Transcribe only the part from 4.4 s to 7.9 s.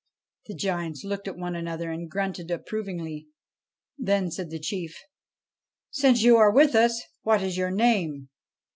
the chief:' Since you are with us, what is your